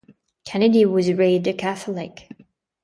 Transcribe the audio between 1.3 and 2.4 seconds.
a Catholic.